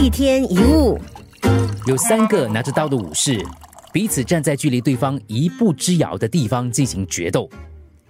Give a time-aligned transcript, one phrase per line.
[0.00, 0.96] 一天一物，
[1.86, 3.44] 有三个拿着刀的武士，
[3.92, 7.50] 彼此站在距离对方一步之遥的地方进行决斗，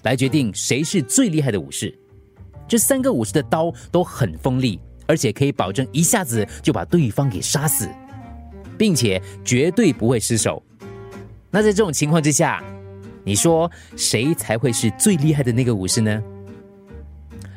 [0.03, 1.99] 来决定谁是最厉害的武士。
[2.69, 7.89] 这三个武士的刀都很锋利，而且可以保证一下子就把对方给杀死，
[8.77, 10.63] 并且绝对不会失手。
[11.51, 12.63] 那在这种情况之下，
[13.25, 16.23] 你说谁才会是最厉害的那个武士呢？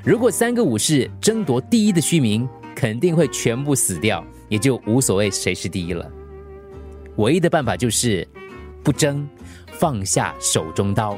[0.06, 6.10] 如果三个武士争夺第一的虚名，肯定会全部死掉，也就无所谓谁是第一了。
[7.18, 8.28] 唯一的办法就是
[8.84, 9.28] 不争，
[9.72, 11.18] 放下手中刀，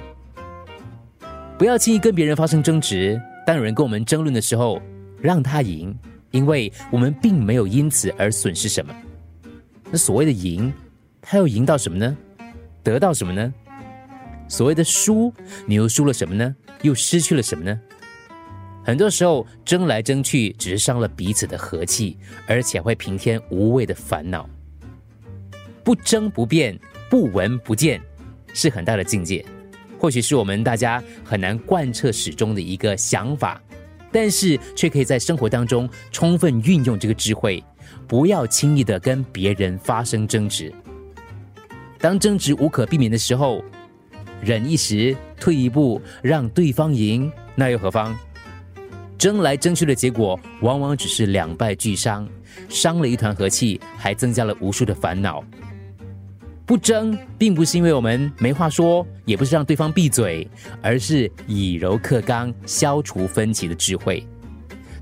[1.57, 3.19] 不要轻易跟别人发生争执。
[3.45, 4.81] 当有人跟我们争论的时候，
[5.21, 5.95] 让他赢，
[6.31, 8.93] 因为我们并没有因此而损失什么。
[9.91, 10.73] 那所谓的赢，
[11.21, 12.17] 他又赢到什么呢？
[12.81, 13.53] 得到什么呢？
[14.47, 15.33] 所谓的输，
[15.65, 16.55] 你又输了什么呢？
[16.81, 17.79] 又失去了什么呢？
[18.83, 24.47] 很多时候争来争去，只是伤了彼此的和气，而且会平添无谓的烦恼。
[25.83, 26.77] 不争不辩，
[27.09, 28.01] 不闻不见，
[28.53, 29.43] 是很大的境界。
[29.97, 33.61] 或许是我们大家很难贯彻始终的一个想法，
[34.11, 37.63] 但是却可以在生活当中充分运用这个智慧，
[38.05, 40.73] 不要轻易的跟别人发生争执。
[41.99, 43.63] 当争执无可避免的时候，
[44.41, 48.13] 忍一时，退一步，让对方赢，那又何妨？
[49.23, 52.27] 争来争去的结果，往往只是两败俱伤，
[52.67, 55.41] 伤了一团和气，还增加了无数的烦恼。
[56.65, 60.45] 不争，并不是因为我们没话说，也不是让对方闭嘴，
[60.81, 64.27] 而是以柔克刚，消除分歧的智慧。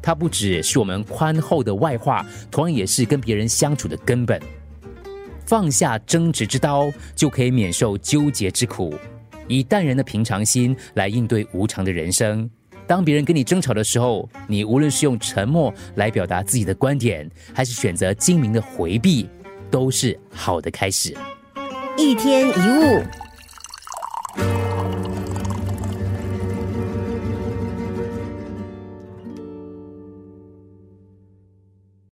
[0.04, 4.40] 它不只是我们宽厚的外化，同样也是跟别人相处的根本。
[5.48, 8.94] 放下争执之刀，就可以免受纠结之苦，
[9.48, 12.48] 以淡然的平常心来应对无常的人生。
[12.92, 19.30] 当别人跟你争吵的时候，你无论是用沉默来表达自己的观点，还是选择精明的回避，
[19.70, 21.16] 都是好的开始。
[21.98, 23.02] 一天一物。